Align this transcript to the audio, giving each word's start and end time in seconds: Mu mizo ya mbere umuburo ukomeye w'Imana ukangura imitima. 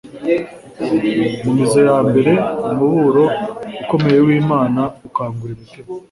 Mu 1.43 1.51
mizo 1.57 1.79
ya 1.87 1.97
mbere 2.09 2.31
umuburo 2.71 3.23
ukomeye 3.81 4.19
w'Imana 4.27 4.81
ukangura 5.07 5.51
imitima. 5.53 5.87